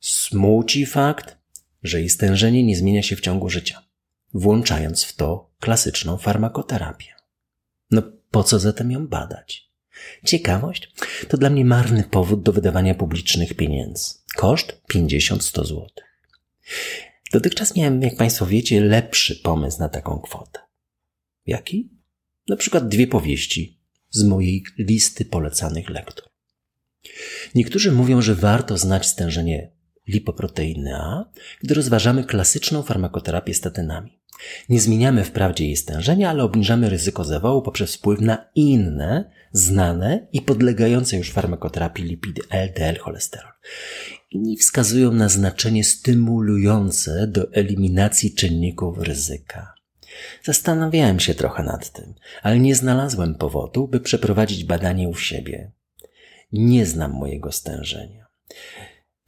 Smuci 0.00 0.86
fakt, 0.86 1.36
że 1.82 2.00
jej 2.00 2.10
stężenie 2.10 2.64
nie 2.64 2.76
zmienia 2.76 3.02
się 3.02 3.16
w 3.16 3.20
ciągu 3.20 3.50
życia, 3.50 3.82
włączając 4.34 5.04
w 5.04 5.16
to 5.16 5.50
klasyczną 5.60 6.18
farmakoterapię. 6.18 7.14
No 7.90 8.02
po 8.30 8.44
co 8.44 8.58
zatem 8.58 8.90
ją 8.90 9.06
badać? 9.06 9.63
Ciekawość 10.24 10.92
to 11.28 11.36
dla 11.36 11.50
mnie 11.50 11.64
marny 11.64 12.04
powód 12.10 12.42
do 12.42 12.52
wydawania 12.52 12.94
publicznych 12.94 13.54
pieniędzy. 13.54 14.14
Koszt 14.36 14.80
50-100 14.94 15.64
zł. 15.64 15.86
Dotychczas 17.32 17.76
miałem, 17.76 18.02
jak 18.02 18.16
Państwo 18.16 18.46
wiecie, 18.46 18.80
lepszy 18.80 19.36
pomysł 19.36 19.78
na 19.78 19.88
taką 19.88 20.18
kwotę. 20.18 20.60
Jaki? 21.46 21.90
Na 22.48 22.56
przykład 22.56 22.88
dwie 22.88 23.06
powieści 23.06 23.80
z 24.10 24.24
mojej 24.24 24.64
listy 24.78 25.24
polecanych 25.24 25.90
lektur. 25.90 26.28
Niektórzy 27.54 27.92
mówią, 27.92 28.22
że 28.22 28.34
warto 28.34 28.78
znać 28.78 29.06
stężenie 29.06 29.70
lipoproteiny 30.08 30.96
A, 30.96 31.24
gdy 31.62 31.74
rozważamy 31.74 32.24
klasyczną 32.24 32.82
farmakoterapię 32.82 33.54
statynami. 33.54 34.18
Nie 34.68 34.80
zmieniamy 34.80 35.24
wprawdzie 35.24 35.64
jej 35.64 35.76
stężenia, 35.76 36.30
ale 36.30 36.44
obniżamy 36.44 36.90
ryzyko 36.90 37.24
zawału 37.24 37.62
poprzez 37.62 37.94
wpływ 37.94 38.20
na 38.20 38.46
inne, 38.54 39.30
znane 39.54 40.26
i 40.32 40.42
podlegające 40.42 41.16
już 41.16 41.32
farmakoterapii 41.32 42.04
lipidy 42.04 42.42
LDL 42.50 42.98
cholesterol. 42.98 43.52
Inni 44.30 44.56
wskazują 44.56 45.12
na 45.12 45.28
znaczenie 45.28 45.84
stymulujące 45.84 47.26
do 47.26 47.52
eliminacji 47.52 48.34
czynników 48.34 48.98
ryzyka. 48.98 49.74
Zastanawiałem 50.42 51.20
się 51.20 51.34
trochę 51.34 51.62
nad 51.62 51.92
tym, 51.92 52.14
ale 52.42 52.58
nie 52.58 52.74
znalazłem 52.74 53.34
powodu, 53.34 53.88
by 53.88 54.00
przeprowadzić 54.00 54.64
badanie 54.64 55.08
u 55.08 55.14
siebie. 55.14 55.72
Nie 56.52 56.86
znam 56.86 57.12
mojego 57.12 57.52
stężenia. 57.52 58.26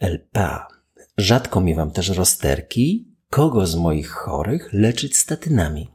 LPA. 0.01 0.69
Rzadko 1.19 1.61
miewam 1.61 1.91
też 1.91 2.09
rozterki, 2.09 3.09
kogo 3.31 3.67
z 3.67 3.75
moich 3.75 4.11
chorych 4.11 4.73
leczyć 4.73 5.17
statynami. 5.17 5.89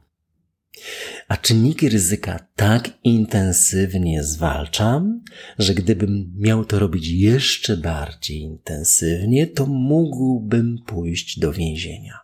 A 1.32 1.36
czynniki 1.36 1.88
ryzyka 1.88 2.46
tak 2.56 2.90
intensywnie 3.04 4.24
zwalczam, 4.24 5.24
że 5.58 5.74
gdybym 5.74 6.32
miał 6.36 6.64
to 6.64 6.78
robić 6.78 7.08
jeszcze 7.08 7.76
bardziej 7.76 8.40
intensywnie, 8.40 9.46
to 9.46 9.66
mógłbym 9.66 10.78
pójść 10.86 11.38
do 11.38 11.52
więzienia. 11.52 12.18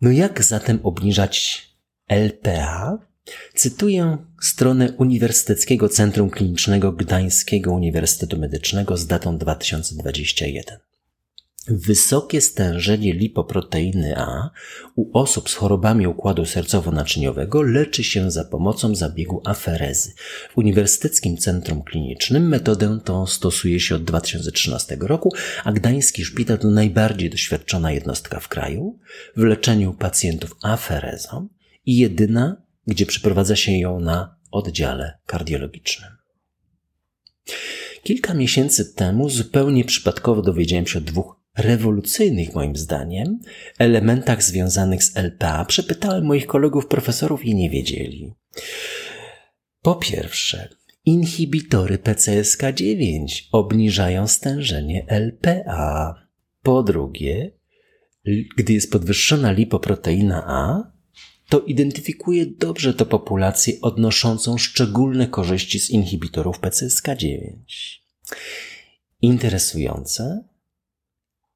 No 0.00 0.10
jak 0.10 0.44
zatem 0.44 0.78
obniżać 0.82 1.66
LPA? 2.08 2.98
Cytuję 3.54 4.16
stronę 4.40 4.92
Uniwersyteckiego 4.92 5.88
Centrum 5.88 6.30
Klinicznego 6.30 6.92
Gdańskiego 6.92 7.72
Uniwersytetu 7.72 8.38
Medycznego 8.38 8.96
z 8.96 9.06
datą 9.06 9.38
2021. 9.38 10.91
Wysokie 11.68 12.40
stężenie 12.40 13.14
lipoproteiny 13.14 14.18
A 14.18 14.50
u 14.94 15.18
osób 15.18 15.50
z 15.50 15.54
chorobami 15.54 16.06
układu 16.06 16.42
sercowo-naczyniowego 16.42 17.62
leczy 17.62 18.04
się 18.04 18.30
za 18.30 18.44
pomocą 18.44 18.94
zabiegu 18.94 19.42
aferezy. 19.44 20.12
W 20.54 20.58
Uniwersyteckim 20.58 21.36
Centrum 21.36 21.82
Klinicznym 21.82 22.48
metodę 22.48 22.98
tą 23.04 23.26
stosuje 23.26 23.80
się 23.80 23.94
od 23.94 24.04
2013 24.04 24.96
roku, 25.00 25.32
a 25.64 25.72
Gdański 25.72 26.24
Szpital 26.24 26.58
to 26.58 26.70
najbardziej 26.70 27.30
doświadczona 27.30 27.92
jednostka 27.92 28.40
w 28.40 28.48
kraju 28.48 28.98
w 29.36 29.42
leczeniu 29.42 29.94
pacjentów 29.94 30.56
aferezą 30.62 31.48
i 31.86 31.98
jedyna, 31.98 32.62
gdzie 32.86 33.06
przeprowadza 33.06 33.56
się 33.56 33.72
ją 33.72 34.00
na 34.00 34.36
oddziale 34.50 35.18
kardiologicznym. 35.26 36.10
Kilka 38.02 38.34
miesięcy 38.34 38.94
temu 38.94 39.30
zupełnie 39.30 39.84
przypadkowo 39.84 40.42
dowiedziałem 40.42 40.86
się 40.86 40.98
o 40.98 41.02
dwóch 41.02 41.41
rewolucyjnych 41.56 42.54
moim 42.54 42.76
zdaniem 42.76 43.40
elementach 43.78 44.42
związanych 44.42 45.04
z 45.04 45.16
LPA 45.16 45.64
przepytałem 45.64 46.24
moich 46.24 46.46
kolegów 46.46 46.86
profesorów 46.86 47.44
i 47.44 47.54
nie 47.54 47.70
wiedzieli. 47.70 48.34
Po 49.82 49.94
pierwsze, 49.94 50.68
inhibitory 51.04 51.98
PCSK9 51.98 53.26
obniżają 53.52 54.26
stężenie 54.26 55.06
LPA. 55.08 56.14
Po 56.62 56.82
drugie, 56.82 57.52
gdy 58.56 58.72
jest 58.72 58.92
podwyższona 58.92 59.52
lipoproteina 59.52 60.44
A, 60.46 60.92
to 61.48 61.60
identyfikuje 61.60 62.46
dobrze 62.46 62.94
tę 62.94 63.06
populację 63.06 63.74
odnoszącą 63.80 64.58
szczególne 64.58 65.28
korzyści 65.28 65.80
z 65.80 65.90
inhibitorów 65.90 66.60
PCSK9. 66.60 67.52
Interesujące, 69.22 70.44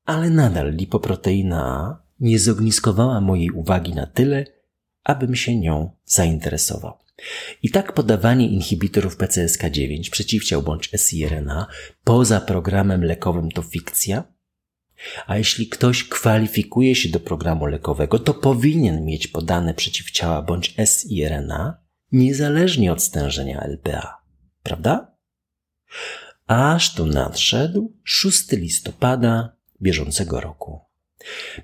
ale 0.07 0.31
nadal 0.31 0.75
lipoproteina 0.75 1.59
A 1.59 2.07
nie 2.21 2.39
zogniskowała 2.39 3.21
mojej 3.21 3.51
uwagi 3.51 3.95
na 3.95 4.07
tyle, 4.07 4.45
abym 5.05 5.37
się 5.37 5.57
nią 5.57 5.91
zainteresował. 6.05 6.99
I 7.63 7.71
tak 7.71 7.93
podawanie 7.93 8.49
inhibitorów 8.49 9.17
PCSK9 9.17 10.11
przeciwciał 10.11 10.63
bądź 10.63 10.91
siRNA 10.97 11.67
poza 12.05 12.41
programem 12.41 13.05
lekowym 13.05 13.51
to 13.51 13.63
fikcja, 13.63 14.25
a 15.27 15.39
jeśli 15.39 15.69
ktoś 15.69 16.05
kwalifikuje 16.05 16.95
się 16.95 17.09
do 17.09 17.21
programu 17.21 17.67
lekowego, 17.67 18.19
to 18.19 18.35
powinien 18.35 19.05
mieć 19.05 19.29
podane 19.29 19.75
przeciwciała 19.75 20.43
bądź 20.43 20.75
siRNA 20.85 21.79
niezależnie 22.13 22.93
od 22.93 23.03
stężenia 23.03 23.61
LPA. 23.61 24.23
Prawda? 24.63 25.17
Aż 26.47 26.95
tu 26.95 27.07
nadszedł 27.07 27.93
6 28.05 28.53
listopada 28.53 29.56
bieżącego 29.83 30.41
roku. 30.41 30.81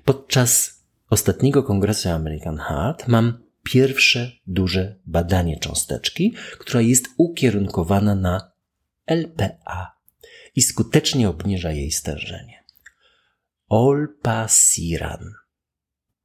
Podczas 0.05 0.81
ostatniego 1.09 1.63
kongresu 1.63 2.09
American 2.09 2.57
Heart 2.57 3.07
mam 3.07 3.43
pierwsze 3.63 4.31
duże 4.47 4.99
badanie 5.05 5.59
cząsteczki, 5.59 6.33
która 6.59 6.81
jest 6.81 7.05
ukierunkowana 7.17 8.15
na 8.15 8.51
LPA 9.05 9.97
i 10.55 10.61
skutecznie 10.61 11.29
obniża 11.29 11.71
jej 11.71 11.91
stężenie. 11.91 12.63
Olpasiran. 13.67 15.33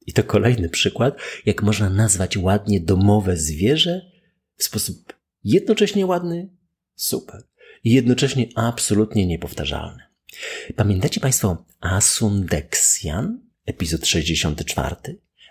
I 0.05 0.13
to 0.13 0.23
kolejny 0.23 0.69
przykład, 0.69 1.17
jak 1.45 1.63
można 1.63 1.89
nazwać 1.89 2.37
ładnie 2.37 2.79
domowe 2.79 3.37
zwierzę 3.37 4.11
w 4.55 4.63
sposób 4.63 5.13
jednocześnie 5.43 6.05
ładny, 6.05 6.49
super, 6.95 7.43
i 7.83 7.91
jednocześnie 7.91 8.49
absolutnie 8.55 9.27
niepowtarzalny. 9.27 10.08
Pamiętacie 10.75 11.21
Państwo 11.21 11.65
Asundexian, 11.79 13.39
epizod 13.65 14.07
64, 14.07 14.95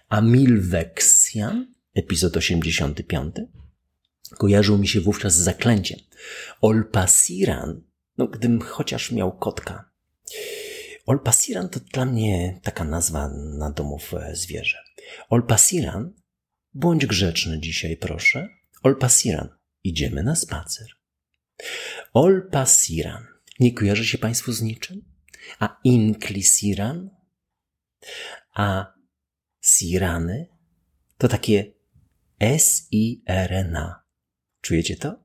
a 0.08 0.20
Milvexian, 0.20 1.74
epizod 1.94 2.36
85? 2.36 3.34
Kojarzył 4.30 4.78
mi 4.78 4.88
się 4.88 5.00
wówczas 5.00 5.34
z 5.34 5.38
zaklęciem. 5.38 5.98
Olpasiran, 6.60 7.82
no 8.18 8.26
gdybym 8.26 8.60
chociaż 8.60 9.12
miał 9.12 9.38
kotka. 9.38 9.90
Olpasiran 11.06 11.68
to 11.68 11.80
dla 11.80 12.04
mnie 12.04 12.60
taka 12.62 12.84
nazwa 12.84 13.28
na 13.58 13.70
domów 13.70 14.14
e, 14.14 14.36
zwierzę. 14.36 14.78
Olpasiran, 15.30 16.12
bądź 16.74 17.06
grzeczny 17.06 17.60
dzisiaj 17.60 17.96
proszę. 17.96 18.48
Olpasiran, 18.82 19.48
idziemy 19.84 20.22
na 20.22 20.36
spacer. 20.36 20.86
Olpasiran, 22.12 23.26
nie 23.60 23.72
kojarzy 23.72 24.04
się 24.04 24.18
Państwu 24.18 24.52
z 24.52 24.62
niczym? 24.62 25.04
A 25.58 25.80
Inclisiran? 25.84 27.10
A 28.54 28.92
Sirany? 29.60 30.46
To 31.18 31.28
takie 31.28 31.72
S-I-R-N-A. 32.40 34.02
Czujecie 34.60 34.96
to? 34.96 35.24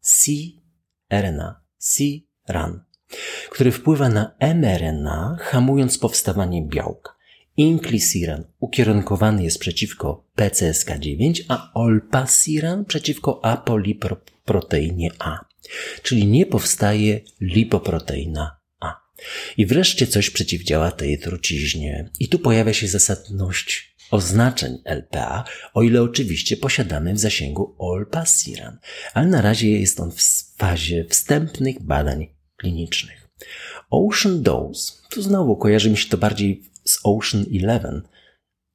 C-RNA. 0.00 1.60
C-RAN. 1.78 2.84
Który 3.50 3.72
wpływa 3.72 4.08
na 4.08 4.36
mRNA, 4.54 5.36
hamując 5.40 5.98
powstawanie 5.98 6.66
białka. 6.66 7.16
Inclisiran 7.56 8.44
ukierunkowany 8.58 9.44
jest 9.44 9.58
przeciwko 9.58 10.28
PCSK9, 10.36 11.44
a 11.48 11.70
olpasiran 11.74 12.84
przeciwko 12.84 13.44
apoliproteinie 13.44 15.10
A. 15.18 15.49
Czyli 16.02 16.26
nie 16.26 16.46
powstaje 16.46 17.20
lipoproteina 17.40 18.56
A. 18.80 18.96
I 19.56 19.66
wreszcie 19.66 20.06
coś 20.06 20.30
przeciwdziała 20.30 20.90
tej 20.90 21.18
truciźnie. 21.18 22.10
I 22.20 22.28
tu 22.28 22.38
pojawia 22.38 22.72
się 22.72 22.88
zasadność 22.88 23.90
oznaczeń 24.10 24.78
LPA, 24.84 25.44
o 25.74 25.82
ile 25.82 26.02
oczywiście 26.02 26.56
posiadamy 26.56 27.14
w 27.14 27.18
zasięgu 27.18 27.74
olpasiran, 27.78 28.78
ale 29.14 29.26
na 29.26 29.42
razie 29.42 29.70
jest 29.70 30.00
on 30.00 30.10
w 30.10 30.22
fazie 30.56 31.04
wstępnych 31.04 31.82
badań 31.82 32.26
klinicznych. 32.56 33.28
Ocean 33.90 34.42
Dose, 34.42 34.92
tu 35.10 35.22
znowu 35.22 35.56
kojarzy 35.56 35.90
mi 35.90 35.96
się 35.96 36.08
to 36.08 36.18
bardziej 36.18 36.62
z 36.84 36.98
Ocean 37.04 37.44
Eleven, 37.54 38.02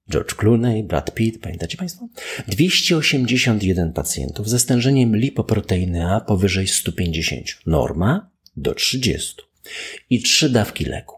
George 0.10 0.36
Clooney, 0.36 0.84
Brad 0.84 1.14
Pitt, 1.14 1.42
pamiętacie 1.42 1.78
Państwo? 1.78 2.08
281 2.48 3.94
pacjentów 3.94 4.50
ze 4.50 4.60
stężeniem 4.60 5.16
lipoproteiny 5.16 6.12
A 6.12 6.22
powyżej 6.22 6.68
150, 6.68 7.46
norma 7.66 8.30
do 8.58 8.74
30 8.74 9.36
i 10.10 10.22
trzy 10.22 10.50
dawki 10.50 10.86
leku 10.86 11.16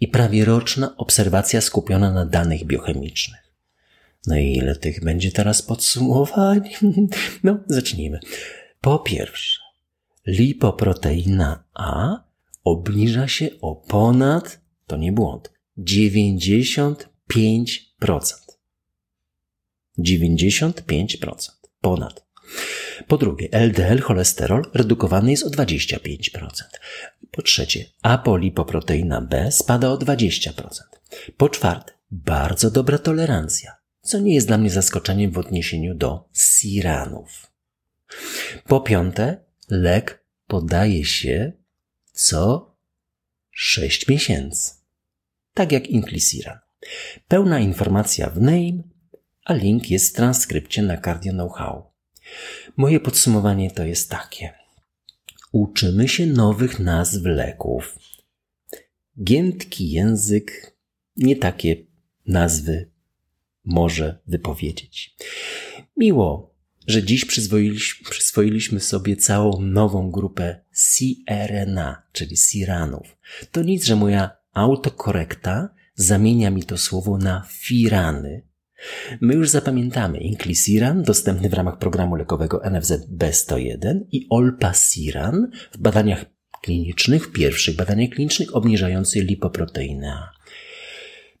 i 0.00 0.08
prawie 0.08 0.44
roczna 0.44 0.96
obserwacja 0.96 1.60
skupiona 1.60 2.12
na 2.12 2.26
danych 2.26 2.64
biochemicznych. 2.64 3.40
No 4.26 4.36
i 4.36 4.52
ile 4.52 4.76
tych 4.76 5.04
będzie 5.04 5.32
teraz 5.32 5.62
podsumowań? 5.62 6.60
No, 7.44 7.58
zacznijmy. 7.66 8.20
Po 8.80 8.98
pierwsze, 8.98 9.60
lipoproteina 10.26 11.64
A 11.74 12.22
obniża 12.64 13.28
się 13.28 13.48
o 13.60 13.76
ponad, 13.76 14.60
to 14.86 14.96
nie 14.96 15.12
błąd, 15.12 15.52
95%. 15.78 17.89
95%. 19.98 21.50
Ponad. 21.80 22.24
Po 23.06 23.18
drugie, 23.18 23.48
LDL 23.52 24.00
cholesterol 24.00 24.70
redukowany 24.74 25.30
jest 25.30 25.42
o 25.42 25.50
25%. 25.50 26.48
Po 27.30 27.42
trzecie, 27.42 27.84
apolipoproteina 28.02 29.20
B 29.20 29.52
spada 29.52 29.90
o 29.90 29.96
20%. 29.96 30.52
Po 31.36 31.48
czwarte, 31.48 31.92
bardzo 32.10 32.70
dobra 32.70 32.98
tolerancja 32.98 33.80
co 34.02 34.18
nie 34.18 34.34
jest 34.34 34.46
dla 34.46 34.58
mnie 34.58 34.70
zaskoczeniem 34.70 35.30
w 35.30 35.38
odniesieniu 35.38 35.94
do 35.94 36.28
siranów. 36.34 37.52
Po 38.66 38.80
piąte, 38.80 39.44
lek 39.68 40.24
podaje 40.46 41.04
się 41.04 41.52
co 42.12 42.74
6 43.50 44.08
miesięcy. 44.08 44.74
Tak 45.54 45.72
jak 45.72 45.86
Inclisiran. 45.86 46.58
Pełna 47.28 47.60
informacja 47.60 48.30
w 48.30 48.40
name, 48.40 48.82
a 49.44 49.54
link 49.54 49.90
jest 49.90 50.10
w 50.10 50.16
transkrypcie 50.16 50.82
na 50.82 51.00
Cardio 51.00 51.32
Know-how. 51.32 51.90
Moje 52.76 53.00
podsumowanie 53.00 53.70
to 53.70 53.84
jest 53.84 54.10
takie. 54.10 54.52
Uczymy 55.52 56.08
się 56.08 56.26
nowych 56.26 56.78
nazw 56.78 57.24
leków. 57.24 57.98
Giętki 59.24 59.90
język 59.90 60.76
nie 61.16 61.36
takie 61.36 61.76
nazwy 62.26 62.90
może 63.64 64.18
wypowiedzieć. 64.26 65.16
Miło, 65.96 66.54
że 66.86 67.02
dziś 67.02 67.24
przyswoiliśmy 68.10 68.80
sobie 68.80 69.16
całą 69.16 69.60
nową 69.60 70.10
grupę 70.10 70.64
CRNA, 70.72 72.02
czyli 72.12 72.36
Siranów. 72.36 73.16
To 73.52 73.62
nic, 73.62 73.84
że 73.84 73.96
moja 73.96 74.30
autokorekta 74.52 75.74
zamienia 76.00 76.50
mi 76.50 76.62
to 76.62 76.78
słowo 76.78 77.18
na 77.18 77.46
firany. 77.48 78.42
My 79.20 79.34
już 79.34 79.48
zapamiętamy 79.48 80.18
Inclisiran, 80.18 81.02
dostępny 81.02 81.48
w 81.48 81.54
ramach 81.54 81.78
programu 81.78 82.14
lekowego 82.16 82.62
NFZ 82.70 82.92
B101 83.18 84.00
i 84.12 84.26
Olpasiran 84.30 85.50
w 85.72 85.78
badaniach 85.78 86.24
klinicznych, 86.62 87.26
w 87.26 87.32
pierwszych 87.32 87.76
badaniach 87.76 88.10
klinicznych 88.10 88.56
obniżający 88.56 89.20
lipoproteinę. 89.20 90.28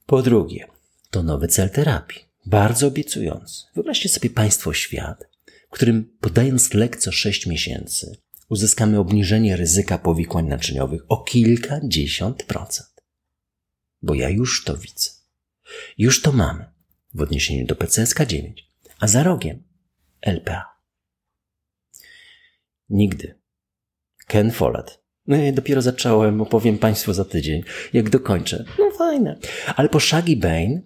Po 0.06 0.22
drugie, 0.22 0.66
to 1.10 1.22
nowy 1.22 1.48
cel 1.48 1.70
terapii. 1.70 2.20
Bardzo 2.46 2.86
obiecujący. 2.86 3.64
Wyobraźcie 3.74 4.08
sobie 4.08 4.30
Państwo 4.30 4.72
świat, 4.72 5.24
w 5.70 5.74
którym 5.74 6.16
podając 6.20 6.74
lek 6.74 6.96
co 6.96 7.12
6 7.12 7.46
miesięcy 7.46 8.16
uzyskamy 8.50 8.98
obniżenie 8.98 9.56
ryzyka 9.56 9.98
powikłań 9.98 10.46
naczyniowych 10.46 11.02
o 11.08 11.22
kilkadziesiąt 11.22 12.42
procent. 12.42 12.89
Bo 14.02 14.14
ja 14.14 14.28
już 14.28 14.64
to 14.64 14.76
widzę. 14.76 15.10
Już 15.98 16.22
to 16.22 16.32
mamy 16.32 16.64
w 17.14 17.20
odniesieniu 17.20 17.66
do 17.66 17.74
PCSK9, 17.74 18.52
a 19.00 19.06
za 19.06 19.22
rogiem 19.22 19.62
LPA. 20.20 20.64
Nigdy. 22.88 23.38
Ken 24.26 24.50
Follett. 24.50 25.00
No 25.26 25.36
dopiero 25.52 25.82
zacząłem, 25.82 26.40
opowiem 26.40 26.78
Państwu 26.78 27.12
za 27.12 27.24
tydzień, 27.24 27.62
jak 27.92 28.10
dokończę. 28.10 28.64
No 28.78 28.90
fajne. 28.90 29.38
Ale 29.76 29.88
po 29.88 30.00
Shaggy 30.00 30.36
Bane 30.36 30.80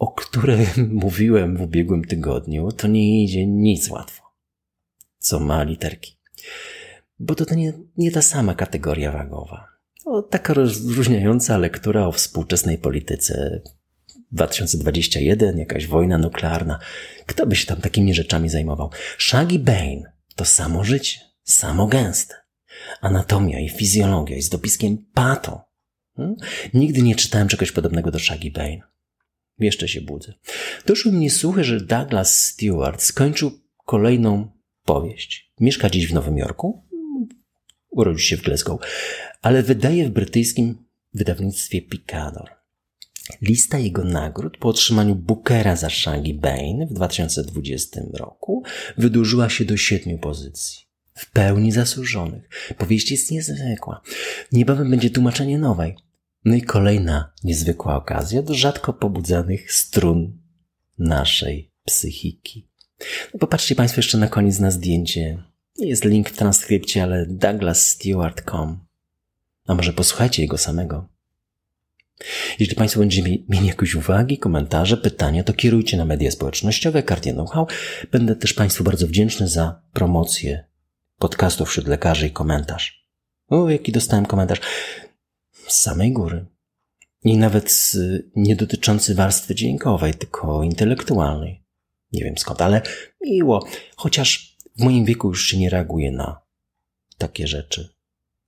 o 0.00 0.06
której 0.06 0.66
mówiłem 1.04 1.56
w 1.56 1.62
ubiegłym 1.62 2.04
tygodniu, 2.04 2.72
to 2.72 2.88
nie 2.88 3.24
idzie 3.24 3.46
nic 3.46 3.90
łatwo. 3.90 4.22
Co 5.18 5.40
ma 5.40 5.62
literki. 5.62 6.16
Bo 7.18 7.34
to, 7.34 7.46
to 7.46 7.54
nie, 7.54 7.72
nie 7.96 8.10
ta 8.10 8.22
sama 8.22 8.54
kategoria 8.54 9.12
wagowa. 9.12 9.68
O, 10.10 10.22
taka 10.22 10.54
rozróżniająca 10.54 11.58
lektura 11.58 12.06
o 12.06 12.12
współczesnej 12.12 12.78
polityce. 12.78 13.60
2021, 14.32 15.58
jakaś 15.58 15.86
wojna 15.86 16.18
nuklearna. 16.18 16.78
Kto 17.26 17.46
by 17.46 17.56
się 17.56 17.66
tam 17.66 17.80
takimi 17.80 18.14
rzeczami 18.14 18.48
zajmował? 18.48 18.90
Shaggy 19.18 19.58
Bane 19.58 20.12
to 20.36 20.44
samo 20.44 20.84
życie, 20.84 21.20
samo 21.44 21.86
gęste. 21.86 22.34
Anatomia 23.00 23.60
i 23.60 23.68
fizjologia 23.68 24.36
i 24.36 24.42
z 24.42 24.48
dopiskiem 24.48 24.98
pato. 25.14 25.64
Hmm? 26.16 26.36
Nigdy 26.74 27.02
nie 27.02 27.16
czytałem 27.16 27.48
czegoś 27.48 27.72
podobnego 27.72 28.10
do 28.10 28.18
Shaggy 28.18 28.50
Bane. 28.50 28.80
Jeszcze 29.58 29.88
się 29.88 30.00
budzę. 30.00 30.32
Doszły 30.86 31.12
mnie 31.12 31.30
słuchy, 31.30 31.64
że 31.64 31.80
Douglas 31.80 32.46
Stewart 32.46 33.02
skończył 33.02 33.50
kolejną 33.86 34.50
powieść. 34.84 35.52
Mieszka 35.60 35.90
dziś 35.90 36.06
w 36.06 36.14
Nowym 36.14 36.38
Jorku. 36.38 36.89
Urodził 37.90 38.18
się 38.18 38.36
w 38.36 38.42
Glasgow, 38.42 38.80
ale 39.42 39.62
wydaje 39.62 40.08
w 40.08 40.10
brytyjskim 40.10 40.84
wydawnictwie 41.14 41.82
Picador. 41.82 42.50
Lista 43.42 43.78
jego 43.78 44.04
nagród 44.04 44.56
po 44.56 44.68
otrzymaniu 44.68 45.14
Bookera 45.14 45.76
za 45.76 45.90
Shaggy 45.90 46.34
Bane 46.34 46.86
w 46.90 46.92
2020 46.92 48.00
roku 48.12 48.62
wydłużyła 48.98 49.48
się 49.50 49.64
do 49.64 49.76
siedmiu 49.76 50.18
pozycji. 50.18 50.90
W 51.14 51.30
pełni 51.30 51.72
zasłużonych. 51.72 52.48
Powieść 52.78 53.10
jest 53.10 53.30
niezwykła. 53.30 54.02
Niebawem 54.52 54.90
będzie 54.90 55.10
tłumaczenie 55.10 55.58
nowej. 55.58 55.96
No 56.44 56.54
i 56.54 56.62
kolejna 56.62 57.32
niezwykła 57.44 57.96
okazja 57.96 58.42
do 58.42 58.54
rzadko 58.54 58.92
pobudzanych 58.92 59.72
strun 59.72 60.38
naszej 60.98 61.72
psychiki. 61.84 62.68
No 63.34 63.40
popatrzcie 63.40 63.74
Państwo 63.74 63.98
jeszcze 63.98 64.18
na 64.18 64.28
koniec 64.28 64.58
na 64.58 64.70
zdjęcie. 64.70 65.42
Jest 65.80 66.04
link 66.04 66.30
w 66.30 66.36
transkrypcie, 66.36 67.02
ale 67.02 67.26
douglasstewart.com. 67.26 68.78
A 69.66 69.74
może 69.74 69.92
posłuchajcie 69.92 70.42
jego 70.42 70.58
samego. 70.58 71.08
Jeśli 72.58 72.76
Państwo 72.76 73.00
będziecie 73.00 73.38
mieli 73.48 73.66
jakieś 73.66 73.94
uwagi, 73.94 74.38
komentarze, 74.38 74.96
pytania, 74.96 75.44
to 75.44 75.52
kierujcie 75.52 75.96
na 75.96 76.04
media 76.04 76.30
społecznościowe 76.30 77.02
Cartier 77.02 77.34
Know-how. 77.34 77.66
Będę 78.12 78.36
też 78.36 78.54
Państwu 78.54 78.84
bardzo 78.84 79.06
wdzięczny 79.06 79.48
za 79.48 79.82
promocję 79.92 80.64
podcastów 81.18 81.68
wśród 81.68 81.86
lekarzy 81.86 82.26
i 82.26 82.30
komentarz. 82.30 83.06
O, 83.48 83.70
jaki 83.70 83.92
dostałem 83.92 84.26
komentarz. 84.26 84.60
Z 85.66 85.74
samej 85.78 86.12
góry. 86.12 86.46
I 87.24 87.36
nawet 87.36 87.92
nie 88.36 88.56
dotyczący 88.56 89.14
warstwy 89.14 89.54
dźwiękowej, 89.54 90.14
tylko 90.14 90.62
intelektualnej. 90.62 91.64
Nie 92.12 92.24
wiem 92.24 92.38
skąd, 92.38 92.62
ale 92.62 92.82
miło. 93.20 93.66
Chociaż 93.96 94.49
w 94.80 94.82
moim 94.82 95.04
wieku 95.04 95.28
już 95.28 95.46
się 95.46 95.58
nie 95.58 95.70
reaguje 95.70 96.12
na 96.12 96.40
takie 97.18 97.46
rzeczy. 97.46 97.88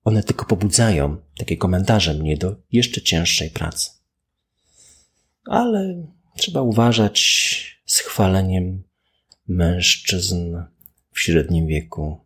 One 0.04 0.22
tylko 0.22 0.46
pobudzają 0.46 1.16
takie 1.36 1.56
komentarze 1.56 2.14
mnie 2.14 2.36
do 2.36 2.56
jeszcze 2.72 3.02
cięższej 3.02 3.50
pracy. 3.50 3.90
Ale 5.46 6.06
trzeba 6.36 6.62
uważać 6.62 7.18
z 7.86 7.98
chwaleniem 7.98 8.82
mężczyzn 9.48 10.56
w 11.12 11.20
średnim 11.20 11.66
wieku. 11.66 12.20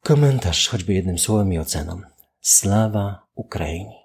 Komentarz 0.00 0.68
choćby 0.68 0.94
jednym 0.94 1.18
słowem 1.18 1.52
i 1.52 1.58
oceną. 1.58 2.00
Slawa 2.40 3.26
Ukrainie. 3.34 4.04